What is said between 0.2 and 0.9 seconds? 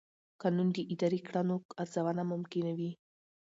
قانون د